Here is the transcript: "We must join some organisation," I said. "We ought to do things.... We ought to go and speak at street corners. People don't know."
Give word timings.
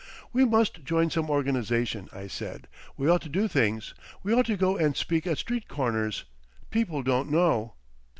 "We 0.33 0.45
must 0.45 0.83
join 0.83 1.11
some 1.11 1.29
organisation," 1.29 2.09
I 2.11 2.25
said. 2.25 2.67
"We 2.97 3.07
ought 3.07 3.21
to 3.21 3.29
do 3.29 3.47
things.... 3.47 3.93
We 4.23 4.33
ought 4.33 4.47
to 4.47 4.57
go 4.57 4.75
and 4.75 4.97
speak 4.97 5.27
at 5.27 5.37
street 5.37 5.67
corners. 5.67 6.23
People 6.71 7.03
don't 7.03 7.29
know." 7.29 7.75